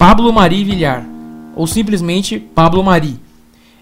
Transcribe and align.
Pablo 0.00 0.32
Mari 0.32 0.64
Villar, 0.64 1.06
ou 1.54 1.66
simplesmente 1.66 2.38
Pablo 2.38 2.82
Mari. 2.82 3.20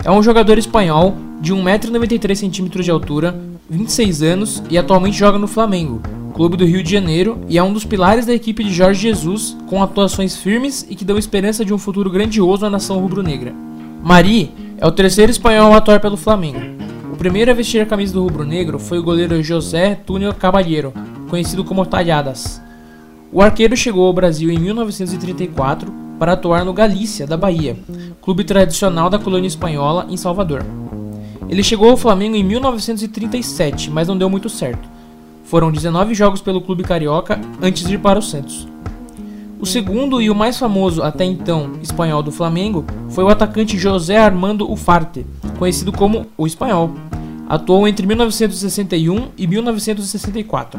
É 0.02 0.10
um 0.10 0.21
jogador 0.21 0.58
espanhol 0.58 1.14
de 1.41 1.54
1,93m 1.54 2.83
de 2.83 2.91
altura, 2.91 3.41
26 3.71 4.22
anos 4.24 4.60
e 4.68 4.76
atualmente 4.76 5.16
joga 5.16 5.38
no 5.38 5.46
Flamengo, 5.46 6.02
clube 6.34 6.56
do 6.56 6.64
Rio 6.64 6.82
de 6.82 6.90
Janeiro, 6.90 7.38
e 7.48 7.56
é 7.56 7.62
um 7.62 7.72
dos 7.72 7.84
pilares 7.84 8.26
da 8.26 8.34
equipe 8.34 8.64
de 8.64 8.74
Jorge 8.74 9.00
Jesus, 9.00 9.56
com 9.68 9.80
atuações 9.80 10.36
firmes 10.36 10.84
e 10.90 10.96
que 10.96 11.04
dão 11.04 11.16
esperança 11.16 11.64
de 11.64 11.72
um 11.72 11.78
futuro 11.78 12.10
grandioso 12.10 12.66
à 12.66 12.71
nação 12.71 12.98
rubro-negra. 12.98 13.54
Mari 14.03 14.50
é 14.76 14.85
o 14.85 14.90
terceiro 14.90 15.30
espanhol 15.30 15.72
a 15.72 15.76
atuar 15.76 16.00
pelo 16.00 16.16
Flamengo. 16.16 16.59
O 17.12 17.16
primeiro 17.16 17.52
a 17.52 17.55
vestir 17.55 17.80
a 17.80 17.87
camisa 17.87 18.14
do 18.14 18.24
rubro-negro 18.24 18.80
foi 18.80 18.98
o 18.98 19.05
goleiro 19.05 19.41
José 19.41 19.95
Túnel 19.95 20.34
Caballero, 20.34 20.92
conhecido 21.30 21.62
como 21.62 21.87
Talhadas. 21.87 22.60
O 23.30 23.41
arqueiro 23.41 23.77
chegou 23.77 24.05
ao 24.05 24.12
Brasil 24.12 24.50
em 24.50 24.59
1934 24.59 26.08
para 26.19 26.32
atuar 26.32 26.64
no 26.64 26.73
Galícia, 26.73 27.27
da 27.27 27.37
Bahia, 27.37 27.77
clube 28.20 28.45
tradicional 28.45 29.09
da 29.09 29.19
colônia 29.19 29.47
espanhola 29.47 30.06
em 30.09 30.16
Salvador. 30.16 30.65
Ele 31.48 31.62
chegou 31.62 31.91
ao 31.91 31.97
Flamengo 31.97 32.37
em 32.37 32.45
1937, 32.45 33.91
mas 33.91 34.09
não 34.09 34.19
deu 34.19 34.29
muito 34.29 34.48
certo. 34.48 34.88
Foram 35.45 35.73
19 35.73 36.15
jogos 36.15 36.43
pelo 36.43 36.60
clube 36.60 36.83
carioca 36.83 37.41
antes 37.62 37.87
de 37.87 37.95
ir 37.95 37.98
para 37.98 38.19
o 38.19 38.23
Santos. 38.23 38.69
O 39.60 39.66
segundo 39.66 40.20
e 40.20 40.30
o 40.30 40.34
mais 40.34 40.59
famoso 40.59 41.02
até 41.02 41.24
então 41.24 41.73
espanhol 41.83 42.23
do 42.23 42.30
Flamengo 42.30 42.85
foi 43.09 43.24
o 43.24 43.29
atacante 43.29 43.79
José 43.79 44.16
Armando 44.16 44.71
Ufarte, 44.71 45.27
conhecido 45.59 45.91
como 45.91 46.27
o 46.37 46.46
Espanhol. 46.46 46.93
Atuou 47.48 47.88
entre 47.88 48.07
1961 48.07 49.29
e 49.37 49.46
1964. 49.46 50.79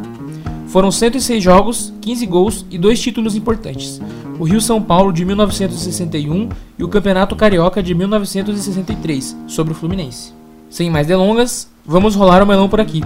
Foram 0.69 0.91
106 0.91 1.43
jogos, 1.43 1.91
15 1.99 2.25
gols 2.27 2.65
e 2.69 2.77
dois 2.77 3.01
títulos 3.01 3.35
importantes: 3.35 3.99
o 4.39 4.43
Rio 4.43 4.61
São 4.61 4.79
Paulo 4.79 5.11
de 5.11 5.25
1961 5.25 6.49
e 6.77 6.83
o 6.83 6.87
Campeonato 6.87 7.35
Carioca 7.35 7.81
de 7.81 7.95
1963, 7.95 9.35
sobre 9.47 9.73
o 9.73 9.75
Fluminense. 9.75 10.31
Sem 10.69 10.91
mais 10.91 11.07
delongas, 11.07 11.67
vamos 11.83 12.13
rolar 12.13 12.43
o 12.43 12.45
melão 12.45 12.69
por 12.69 12.79
aqui. 12.79 13.01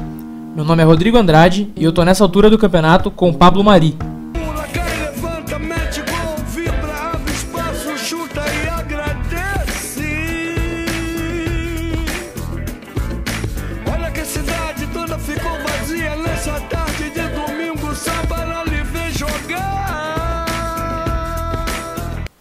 Meu 0.54 0.66
nome 0.66 0.84
é 0.84 0.86
Rodrigo 0.86 1.18
Andrade 1.18 1.72
e 1.76 1.84
eu 1.86 1.94
tô 1.94 2.04
nessa 2.04 2.24
altura 2.24 2.50
do 2.50 2.58
campeonato 2.58 3.10
com 3.10 3.34
Pablo 3.34 3.64
Mari, 3.64 3.96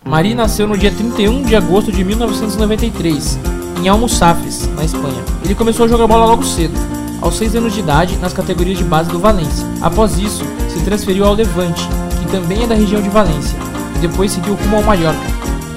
Mari 0.04 0.34
nasceu 0.34 0.66
no 0.66 0.76
dia 0.76 0.90
31 0.90 1.42
de 1.42 1.54
agosto 1.54 1.92
de 1.92 2.04
1993, 2.04 3.38
em 3.80 3.88
Almussafes, 3.88 4.68
na 4.74 4.84
Espanha. 4.84 5.22
Ele 5.44 5.54
começou 5.54 5.86
a 5.86 5.88
jogar 5.88 6.08
bola 6.08 6.26
logo 6.26 6.42
cedo, 6.42 6.74
aos 7.20 7.36
6 7.36 7.56
anos 7.56 7.72
de 7.72 7.80
idade, 7.80 8.16
nas 8.16 8.32
categorias 8.32 8.78
de 8.78 8.84
base 8.84 9.08
do 9.10 9.20
Valência. 9.20 9.64
Após 9.80 10.18
isso, 10.18 10.44
se 10.68 10.84
transferiu 10.84 11.24
ao 11.24 11.34
Levante, 11.34 11.86
que 12.18 12.32
também 12.32 12.64
é 12.64 12.66
da 12.66 12.74
região 12.74 13.00
de 13.00 13.08
Valência, 13.08 13.56
e 13.94 13.98
depois 14.00 14.32
seguiu 14.32 14.54
rumo 14.54 14.76
ao 14.76 14.82
Mallorca, 14.82 15.20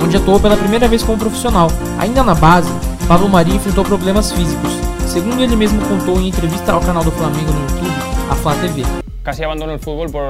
onde 0.04 0.18
atuou 0.18 0.40
pela 0.40 0.58
primeira 0.58 0.88
vez 0.88 1.04
como 1.04 1.20
profissional. 1.20 1.70
Ainda 2.00 2.24
na 2.24 2.34
base, 2.34 2.72
Pablo 3.08 3.30
Mari 3.30 3.54
enfrentou 3.56 3.86
problemas 3.86 4.32
físicos, 4.32 4.72
segundo 5.08 5.42
ele 5.42 5.56
mesmo 5.56 5.80
contou 5.88 6.20
em 6.20 6.30
entrevista 6.30 6.72
ao 6.72 6.82
canal 6.82 7.04
do 7.04 7.12
Flamengo 7.12 7.52
no 7.52 7.62
YouTube, 7.62 7.94
a 8.32 8.36
Flá 8.36 8.56
TV. 8.56 8.84
Casi 9.24 9.44
abandono 9.44 9.74
el 9.74 9.80
fútbol 9.80 10.12
por 10.12 10.30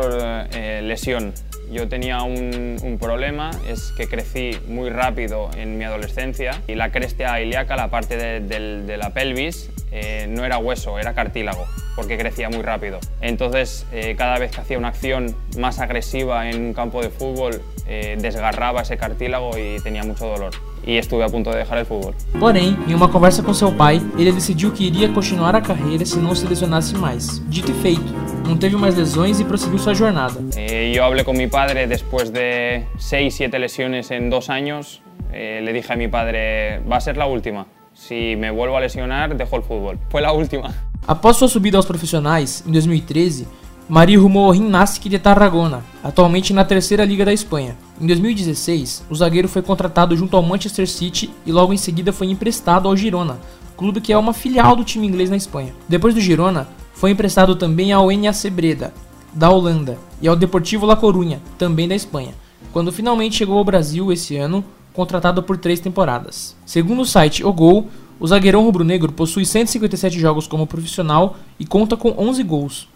eh, 0.51 0.81
lesión. 0.81 1.33
Yo 1.71 1.87
tenía 1.87 2.21
un, 2.21 2.97
problema, 2.99 3.51
es 3.67 3.91
que 3.97 4.07
crecí 4.07 4.57
muy 4.67 4.89
rápido 4.89 5.49
en 5.57 5.77
mi 5.77 5.83
adolescencia 5.83 6.61
y 6.67 6.75
la 6.75 6.91
cresta 6.91 7.39
ilíaca, 7.41 7.75
la 7.75 7.89
parte 7.89 8.17
de, 8.17 8.97
la 8.97 9.13
pelvis, 9.13 9.69
eh, 9.91 10.27
no 10.29 10.45
era 10.45 10.57
hueso, 10.57 10.97
era 10.97 11.13
cartílago, 11.13 11.65
porque 11.95 12.17
crecía 12.17 12.49
muy 12.49 12.61
rápido. 12.61 12.99
Entonces, 13.21 13.85
eh, 13.91 14.15
cada 14.17 14.39
vez 14.39 14.51
que 14.51 14.61
hacía 14.61 14.77
una 14.77 14.89
acción 14.89 15.35
más 15.57 15.79
agresiva 15.79 16.49
en 16.49 16.61
un 16.61 16.73
campo 16.73 17.01
de 17.01 17.09
fútbol, 17.09 17.61
eh, 17.87 18.17
desgarraba 18.19 18.81
ese 18.81 18.97
cartílago 18.97 19.57
y 19.57 19.79
tenía 19.81 20.03
mucho 20.03 20.25
dolor. 20.25 20.53
e 20.85 20.97
estuve 20.97 21.23
a 21.23 21.29
ponto 21.29 21.49
de 21.49 21.57
deixar 21.57 21.81
o 21.81 21.85
futebol. 21.85 22.13
Porém, 22.39 22.77
em 22.87 22.93
uma 22.93 23.09
conversa 23.09 23.41
com 23.41 23.53
seu 23.53 23.71
pai, 23.71 24.01
ele 24.17 24.31
decidiu 24.31 24.71
que 24.71 24.85
iria 24.85 25.09
continuar 25.09 25.55
a 25.55 25.61
carreira 25.61 26.05
se 26.05 26.17
não 26.17 26.35
se 26.35 26.45
lesionasse 26.45 26.95
mais. 26.95 27.41
Dito 27.47 27.71
e 27.71 27.73
feito, 27.73 28.13
não 28.47 28.57
teve 28.57 28.75
mais 28.75 28.95
lesões 28.95 29.39
e 29.39 29.43
prosseguiu 29.43 29.79
sua 29.79 29.93
jornada. 29.93 30.39
Eh, 30.55 30.91
eu 30.95 31.03
falei 31.03 31.23
com 31.23 31.33
meu 31.33 31.49
padre 31.49 31.87
depois 31.87 32.29
de 32.29 32.81
6, 32.97 33.33
7 33.33 33.57
lesões 33.57 34.11
em 34.11 34.29
dois 34.29 34.49
anos. 34.49 35.01
Eh, 35.31 35.61
le 35.61 35.73
dije 35.73 35.91
a 35.91 35.95
mi 35.95 36.07
padre, 36.07 36.81
va 36.87 36.97
a 36.97 37.01
ser 37.01 37.17
la 37.17 37.25
última. 37.25 37.65
Si 37.93 38.35
me 38.35 38.51
vuelvo 38.51 38.77
a 38.77 38.79
lesionar, 38.79 39.35
dejo 39.35 39.55
el 39.55 39.63
fútbol. 39.63 39.97
Fue 40.09 40.21
la 40.21 40.31
última. 40.31 40.73
Após 41.07 41.37
sua 41.37 41.47
subida 41.47 41.77
aos 41.77 41.85
profissionais, 41.85 42.63
em 42.67 42.71
2013, 42.71 43.47
Mari 43.87 44.17
rumou 44.17 44.47
ao 44.47 44.53
Gimnàstic 44.53 45.09
de 45.09 45.19
Tarragona, 45.19 45.83
atualmente 46.03 46.51
na 46.51 46.65
terceira 46.65 47.05
liga 47.05 47.23
da 47.23 47.31
Espanha. 47.31 47.77
Em 48.01 48.07
2016, 48.07 49.05
o 49.09 49.15
zagueiro 49.15 49.47
foi 49.47 49.61
contratado 49.61 50.17
junto 50.17 50.35
ao 50.35 50.41
Manchester 50.41 50.87
City 50.87 51.31
e 51.45 51.51
logo 51.51 51.71
em 51.71 51.77
seguida 51.77 52.11
foi 52.11 52.27
emprestado 52.27 52.87
ao 52.87 52.97
Girona, 52.97 53.37
clube 53.77 54.01
que 54.01 54.11
é 54.11 54.17
uma 54.17 54.33
filial 54.33 54.75
do 54.75 54.83
time 54.83 55.05
inglês 55.05 55.29
na 55.29 55.37
Espanha. 55.37 55.71
Depois 55.87 56.15
do 56.15 56.19
Girona, 56.19 56.67
foi 56.95 57.11
emprestado 57.11 57.55
também 57.55 57.91
ao 57.91 58.09
NAC 58.09 58.49
Breda, 58.49 58.93
da 59.33 59.49
Holanda, 59.49 59.99
e 60.21 60.27
ao 60.27 60.35
Deportivo 60.35 60.85
La 60.85 60.95
Coruña, 60.95 61.41
também 61.57 61.87
da 61.87 61.93
Espanha, 61.93 62.33
quando 62.71 62.91
finalmente 62.91 63.35
chegou 63.35 63.57
ao 63.57 63.65
Brasil 63.65 64.11
esse 64.11 64.35
ano, 64.37 64.63
contratado 64.93 65.43
por 65.43 65.57
três 65.57 65.79
temporadas. 65.81 66.55
Segundo 66.65 67.01
o 67.01 67.05
site 67.05 67.43
O 67.43 67.51
Gol, 67.51 67.87
o 68.17 68.25
zagueirão 68.25 68.63
rubro-negro 68.63 69.11
possui 69.11 69.45
157 69.45 70.17
jogos 70.17 70.47
como 70.47 70.65
profissional 70.65 71.35
e 71.59 71.65
conta 71.65 71.97
com 71.97 72.15
11 72.17 72.41
gols. 72.43 72.87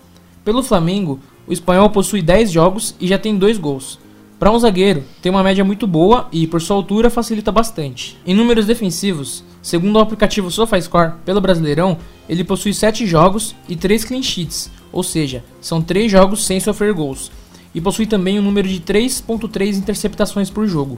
Pelo 0.46 0.64
Flamengo, 0.64 1.20
o 1.46 1.52
espanhol 1.52 1.90
possui 1.90 2.22
10 2.22 2.52
jogos 2.52 2.96
e 3.02 3.08
já 3.08 3.18
tem 3.18 3.38
2 3.38 3.58
gols. 3.58 4.00
Para 4.40 4.52
um 4.52 4.58
zagueiro, 4.58 5.04
tem 5.22 5.30
uma 5.30 5.44
média 5.44 5.66
muito 5.66 5.86
boa 5.86 6.30
e, 6.32 6.48
por 6.48 6.62
sua 6.62 6.78
altura, 6.78 7.10
facilita 7.10 7.52
bastante. 7.52 8.18
Em 8.26 8.34
números 8.34 8.66
defensivos, 8.66 9.44
segundo 9.62 9.98
o 9.98 10.00
aplicativo 10.00 10.50
SofaScore 10.50 11.16
pelo 11.26 11.42
Brasileirão, 11.42 11.98
ele 12.30 12.46
possui 12.46 12.74
7 12.74 13.06
jogos 13.06 13.54
e 13.68 13.76
3 13.76 14.06
clean 14.06 14.24
sheets, 14.24 14.72
ou 14.94 15.04
seja, 15.04 15.44
são 15.60 15.82
3 15.82 16.10
jogos 16.10 16.46
sem 16.46 16.58
sofrer 16.58 16.94
gols, 16.94 17.30
e 17.76 17.82
possui 17.82 18.08
também 18.08 18.40
um 18.40 18.42
número 18.42 18.68
de 18.70 18.80
3.3 18.80 19.76
interceptações 19.76 20.50
por 20.50 20.66
jogo. 20.66 20.98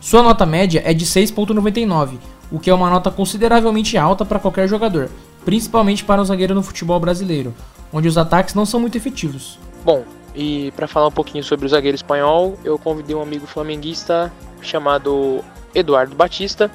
Sua 0.00 0.22
nota 0.22 0.46
média 0.46 0.82
é 0.82 0.94
de 0.94 1.04
6.99, 1.04 2.14
o 2.50 2.58
que 2.58 2.70
é 2.70 2.74
uma 2.74 2.88
nota 2.88 3.10
consideravelmente 3.10 3.98
alta 3.98 4.24
para 4.24 4.38
qualquer 4.38 4.66
jogador, 4.66 5.10
principalmente 5.44 6.02
para 6.02 6.22
um 6.22 6.24
zagueiro 6.24 6.54
no 6.54 6.62
futebol 6.62 6.98
brasileiro, 6.98 7.54
onde 7.92 8.08
os 8.08 8.16
ataques 8.16 8.54
não 8.54 8.64
são 8.64 8.80
muito 8.80 8.96
efetivos. 8.96 9.58
Bom, 9.84 10.02
e 10.34 10.72
para 10.76 10.86
falar 10.86 11.08
um 11.08 11.12
pouquinho 11.12 11.42
sobre 11.42 11.66
o 11.66 11.68
zagueiro 11.68 11.94
espanhol, 11.94 12.58
eu 12.64 12.78
convidei 12.78 13.14
um 13.14 13.22
amigo 13.22 13.46
flamenguista 13.46 14.32
chamado 14.62 15.44
Eduardo 15.74 16.14
Batista. 16.14 16.70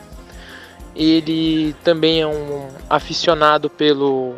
Ele 0.96 1.76
também 1.84 2.22
é 2.22 2.28
um 2.28 2.70
aficionado 2.90 3.70
pelo 3.70 4.36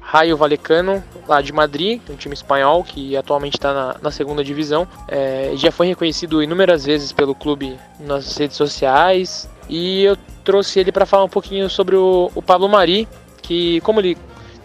Raio 0.00 0.36
Valecano, 0.36 1.02
lá 1.26 1.40
de 1.40 1.52
Madrid, 1.52 2.00
um 2.08 2.16
time 2.16 2.34
espanhol 2.34 2.82
que 2.82 3.16
atualmente 3.16 3.54
está 3.54 3.74
na, 3.74 3.96
na, 4.00 4.10
segunda 4.10 4.42
divisão. 4.42 4.86
É, 5.06 5.52
já 5.56 5.70
foi 5.70 5.88
reconhecido 5.88 6.42
inúmeras 6.42 6.84
vezes 6.84 7.12
pelo 7.12 7.34
clube 7.34 7.78
nas 8.00 8.36
redes 8.36 8.56
sociais. 8.56 9.48
E 9.68 10.04
eu 10.04 10.16
trouxe 10.44 10.80
ele 10.80 10.90
para 10.90 11.04
falar 11.04 11.24
um 11.24 11.28
pouquinho 11.28 11.68
sobre 11.68 11.96
o, 11.96 12.30
o 12.34 12.40
Pablo 12.40 12.68
Mari, 12.68 13.06
que, 13.42 13.80
como 13.82 14.00
ele 14.00 14.16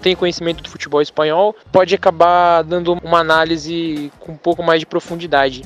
tem 0.03 0.15
conhecimento 0.17 0.61
do 0.61 0.69
futebol 0.69 1.01
espanhol, 1.01 1.55
pode 1.71 1.95
acabar 1.95 2.61
dando 2.61 2.91
uma 3.01 3.19
análise 3.19 4.11
com 4.19 4.33
um 4.33 4.37
pouco 4.37 4.61
mais 4.61 4.81
de 4.81 4.85
profundidade. 4.85 5.63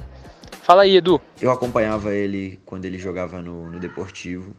Fala 0.62 0.84
aí, 0.84 0.96
Edu. 0.96 1.20
Eu 1.42 1.50
acompanhava 1.50 2.14
ele 2.14 2.60
quando 2.64 2.86
ele 2.86 3.00
jogava 3.00 3.42
no, 3.42 3.68
no 3.68 3.80
Deportivo. 3.80 4.56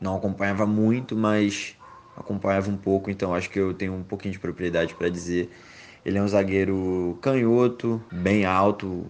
Não 0.00 0.16
acompanhava 0.16 0.64
muito, 0.64 1.16
mas 1.16 1.74
acompanhava 2.16 2.70
um 2.70 2.76
pouco, 2.76 3.10
então 3.10 3.34
acho 3.34 3.50
que 3.50 3.58
eu 3.58 3.74
tenho 3.74 3.94
um 3.94 4.02
pouquinho 4.04 4.32
de 4.32 4.38
propriedade 4.38 4.94
para 4.94 5.08
dizer. 5.08 5.50
Ele 6.04 6.18
é 6.18 6.22
um 6.22 6.28
zagueiro 6.28 7.18
canhoto, 7.20 8.00
bem 8.12 8.44
alto, 8.44 9.06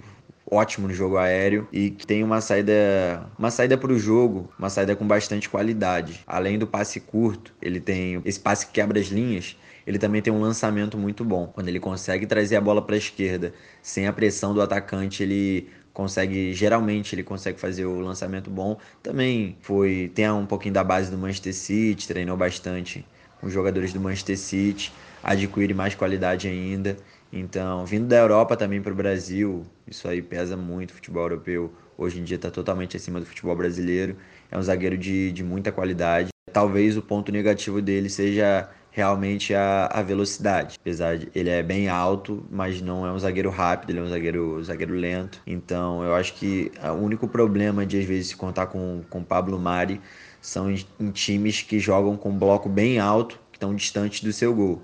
ótimo 0.50 0.88
no 0.88 0.94
jogo 0.94 1.16
aéreo 1.16 1.68
e 1.72 1.90
que 1.90 2.06
tem 2.06 2.22
uma 2.22 2.40
saída 2.40 3.26
uma 3.38 3.50
saída 3.50 3.76
para 3.76 3.92
o 3.92 3.98
jogo, 3.98 4.50
uma 4.58 4.70
saída 4.70 4.94
com 4.94 5.06
bastante 5.06 5.48
qualidade. 5.48 6.22
Além 6.26 6.58
do 6.58 6.66
passe 6.66 7.00
curto, 7.00 7.54
ele 7.60 7.80
tem 7.80 8.20
esse 8.24 8.38
passe 8.38 8.66
que 8.66 8.72
quebra 8.72 9.00
as 9.00 9.06
linhas 9.06 9.56
ele 9.86 9.98
também 9.98 10.20
tem 10.20 10.32
um 10.32 10.40
lançamento 10.40 10.98
muito 10.98 11.24
bom. 11.24 11.46
Quando 11.46 11.68
ele 11.68 11.78
consegue 11.78 12.26
trazer 12.26 12.56
a 12.56 12.60
bola 12.60 12.82
para 12.82 12.96
a 12.96 12.98
esquerda 12.98 13.54
sem 13.80 14.06
a 14.06 14.12
pressão 14.12 14.52
do 14.52 14.60
atacante, 14.60 15.22
ele 15.22 15.68
consegue 15.92 16.52
geralmente 16.52 17.14
ele 17.14 17.22
consegue 17.22 17.58
fazer 17.60 17.86
o 17.86 18.00
lançamento 18.00 18.50
bom. 18.50 18.78
Também 19.02 19.56
foi 19.60 20.10
tem 20.14 20.28
um 20.30 20.44
pouquinho 20.44 20.74
da 20.74 20.82
base 20.82 21.10
do 21.10 21.16
Manchester 21.16 21.54
City, 21.54 22.08
treinou 22.08 22.36
bastante 22.36 23.06
com 23.40 23.48
jogadores 23.48 23.92
do 23.92 24.00
Manchester 24.00 24.36
City, 24.36 24.92
adquire 25.22 25.72
mais 25.72 25.94
qualidade 25.94 26.48
ainda. 26.48 26.96
Então, 27.38 27.84
vindo 27.84 28.06
da 28.06 28.16
Europa 28.16 28.56
também 28.56 28.80
para 28.80 28.92
o 28.92 28.96
Brasil, 28.96 29.66
isso 29.86 30.08
aí 30.08 30.22
pesa 30.22 30.56
muito, 30.56 30.94
futebol 30.94 31.24
europeu 31.24 31.70
hoje 31.98 32.18
em 32.18 32.24
dia 32.24 32.36
está 32.36 32.50
totalmente 32.50 32.96
acima 32.96 33.20
do 33.20 33.26
futebol 33.26 33.54
brasileiro. 33.54 34.16
É 34.50 34.56
um 34.58 34.62
zagueiro 34.62 34.96
de, 34.96 35.32
de 35.32 35.44
muita 35.44 35.70
qualidade. 35.70 36.30
Talvez 36.52 36.96
o 36.96 37.02
ponto 37.02 37.30
negativo 37.30 37.82
dele 37.82 38.08
seja 38.08 38.70
realmente 38.90 39.52
a, 39.54 39.86
a 39.86 40.02
velocidade. 40.02 40.76
Apesar 40.80 41.18
de 41.18 41.28
ele 41.34 41.50
é 41.50 41.62
bem 41.62 41.88
alto, 41.88 42.46
mas 42.50 42.80
não 42.80 43.06
é 43.06 43.12
um 43.12 43.18
zagueiro 43.18 43.50
rápido, 43.50 43.90
ele 43.90 43.98
é 43.98 44.02
um 44.02 44.08
zagueiro, 44.08 44.64
zagueiro 44.64 44.94
lento. 44.94 45.42
Então 45.46 46.02
eu 46.02 46.14
acho 46.14 46.32
que 46.34 46.72
o 46.82 46.92
único 47.04 47.28
problema 47.28 47.84
de 47.84 47.98
às 47.98 48.04
vezes 48.06 48.28
se 48.28 48.36
contar 48.36 48.66
com 48.68 49.02
com 49.10 49.22
Pablo 49.22 49.58
Mari 49.58 50.00
são 50.40 50.70
em, 50.70 50.82
em 50.98 51.10
times 51.10 51.60
que 51.60 51.78
jogam 51.78 52.16
com 52.16 52.30
bloco 52.38 52.68
bem 52.68 52.98
alto, 52.98 53.38
que 53.52 53.58
estão 53.58 53.74
distantes 53.74 54.22
do 54.22 54.32
seu 54.32 54.54
gol. 54.54 54.82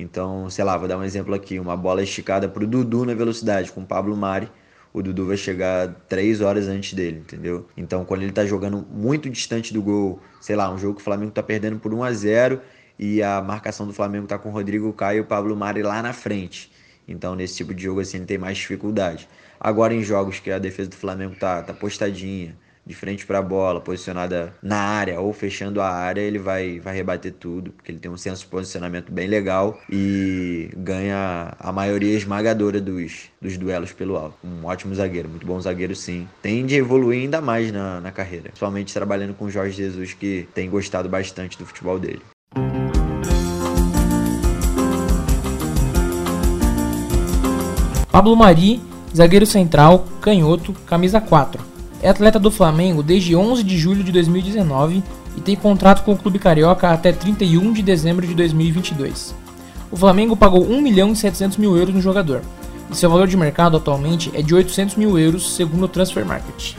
Então, 0.00 0.48
sei 0.48 0.64
lá, 0.64 0.76
vou 0.76 0.88
dar 0.88 0.98
um 0.98 1.04
exemplo 1.04 1.34
aqui, 1.34 1.58
uma 1.58 1.76
bola 1.76 2.02
esticada 2.02 2.48
para 2.48 2.64
o 2.64 2.66
Dudu 2.66 3.04
na 3.04 3.14
velocidade 3.14 3.70
com 3.70 3.82
o 3.82 3.86
Pablo 3.86 4.16
Mari, 4.16 4.50
o 4.92 5.02
Dudu 5.02 5.26
vai 5.26 5.36
chegar 5.36 5.88
três 6.08 6.40
horas 6.40 6.66
antes 6.66 6.94
dele, 6.94 7.18
entendeu? 7.20 7.66
Então, 7.76 8.04
quando 8.04 8.22
ele 8.22 8.32
tá 8.32 8.44
jogando 8.44 8.84
muito 8.90 9.30
distante 9.30 9.72
do 9.72 9.82
gol, 9.82 10.20
sei 10.40 10.56
lá, 10.56 10.72
um 10.72 10.78
jogo 10.78 10.94
que 10.94 11.00
o 11.00 11.04
Flamengo 11.04 11.30
tá 11.30 11.42
perdendo 11.42 11.78
por 11.78 11.94
1 11.94 12.02
a 12.02 12.12
0 12.12 12.60
e 12.98 13.22
a 13.22 13.40
marcação 13.40 13.86
do 13.86 13.92
Flamengo 13.92 14.26
tá 14.26 14.38
com 14.38 14.48
o 14.48 14.52
Rodrigo 14.52 14.92
Caio 14.92 15.18
e 15.18 15.20
o 15.20 15.24
Pablo 15.24 15.56
Mari 15.56 15.82
lá 15.82 16.02
na 16.02 16.12
frente. 16.12 16.72
Então, 17.06 17.34
nesse 17.34 17.56
tipo 17.56 17.74
de 17.74 17.82
jogo 17.84 18.00
assim, 18.00 18.18
ele 18.18 18.26
tem 18.26 18.38
mais 18.38 18.58
dificuldade. 18.58 19.28
Agora, 19.58 19.94
em 19.94 20.02
jogos 20.02 20.40
que 20.40 20.50
a 20.50 20.58
defesa 20.58 20.90
do 20.90 20.96
Flamengo 20.96 21.36
tá, 21.36 21.62
tá 21.62 21.72
postadinha, 21.74 22.56
de 22.90 22.96
frente 22.96 23.24
para 23.24 23.38
a 23.38 23.42
bola, 23.42 23.80
posicionada 23.80 24.52
na 24.60 24.76
área 24.76 25.20
ou 25.20 25.32
fechando 25.32 25.80
a 25.80 25.88
área, 25.88 26.20
ele 26.20 26.40
vai, 26.40 26.80
vai 26.80 26.94
rebater 26.94 27.32
tudo, 27.32 27.70
porque 27.70 27.92
ele 27.92 28.00
tem 28.00 28.10
um 28.10 28.16
senso 28.16 28.42
de 28.42 28.48
posicionamento 28.48 29.12
bem 29.12 29.28
legal 29.28 29.80
e 29.88 30.70
ganha 30.76 31.54
a 31.58 31.72
maioria 31.72 32.16
esmagadora 32.16 32.80
dos, 32.80 33.30
dos 33.40 33.56
duelos 33.56 33.92
pelo 33.92 34.16
alto. 34.16 34.34
Um 34.44 34.66
ótimo 34.66 34.92
zagueiro, 34.92 35.28
muito 35.28 35.46
bom 35.46 35.60
zagueiro 35.60 35.94
sim. 35.94 36.28
Tende 36.42 36.74
a 36.74 36.78
evoluir 36.78 37.22
ainda 37.22 37.40
mais 37.40 37.70
na, 37.70 38.00
na 38.00 38.10
carreira, 38.10 38.46
principalmente 38.48 38.92
trabalhando 38.92 39.34
com 39.34 39.44
o 39.44 39.50
Jorge 39.50 39.76
Jesus, 39.76 40.12
que 40.12 40.48
tem 40.52 40.68
gostado 40.68 41.08
bastante 41.08 41.56
do 41.56 41.64
futebol 41.64 41.98
dele. 41.98 42.22
Pablo 48.10 48.34
Mari, 48.34 48.80
zagueiro 49.14 49.46
central, 49.46 50.08
canhoto, 50.20 50.72
camisa 50.84 51.20
4 51.20 51.70
é 52.02 52.08
atleta 52.08 52.38
do 52.38 52.50
Flamengo 52.50 53.02
desde 53.02 53.36
11 53.36 53.62
de 53.62 53.76
julho 53.76 54.02
de 54.02 54.12
2019 54.12 55.02
e 55.36 55.40
tem 55.40 55.54
contrato 55.54 56.02
com 56.02 56.12
o 56.12 56.16
clube 56.16 56.38
carioca 56.38 56.90
até 56.90 57.12
31 57.12 57.72
de 57.72 57.82
dezembro 57.82 58.26
de 58.26 58.34
2022. 58.34 59.34
O 59.90 59.96
Flamengo 59.96 60.36
pagou 60.36 60.64
1 60.64 60.80
milhão 60.80 61.12
e 61.12 61.16
700 61.16 61.58
mil 61.58 61.76
euros 61.76 61.94
no 61.94 62.00
jogador, 62.00 62.42
e 62.90 62.96
seu 62.96 63.10
valor 63.10 63.26
de 63.26 63.36
mercado 63.36 63.76
atualmente 63.76 64.30
é 64.34 64.42
de 64.42 64.54
800 64.54 64.96
mil 64.96 65.18
euros, 65.18 65.54
segundo 65.54 65.84
o 65.84 65.88
Transfer 65.88 66.24
Market. 66.24 66.74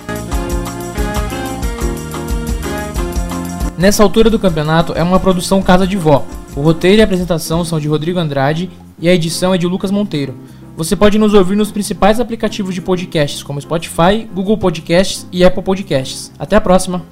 Nessa 3.78 4.04
altura 4.04 4.30
do 4.30 4.40
campeonato 4.40 4.94
é 4.94 5.02
uma 5.02 5.20
produção 5.20 5.62
casa 5.62 5.88
de 5.88 5.98
vó. 5.98 6.26
O 6.56 6.62
roteiro 6.62 7.00
e 7.00 7.02
a 7.02 7.06
apresentação 7.06 7.66
são 7.66 7.80
de 7.80 7.88
Rodrigo 7.88 8.20
Andrade 8.20 8.70
e 9.00 9.10
a 9.10 9.14
edição 9.14 9.54
é 9.54 9.58
de 9.58 9.66
Lucas 9.66 9.90
Monteiro. 9.90 10.36
Você 10.76 10.96
pode 10.96 11.18
nos 11.18 11.34
ouvir 11.34 11.56
nos 11.56 11.72
principais 11.72 12.20
aplicativos 12.20 12.74
de 12.74 12.82
podcasts 12.82 13.44
como 13.44 13.62
Spotify, 13.62 14.28
Google 14.34 14.58
Podcasts 14.58 15.28
e 15.32 15.44
Apple 15.44 15.64
Podcasts. 15.64 16.32
Até 16.40 16.56
a 16.56 16.62
próxima! 16.62 17.06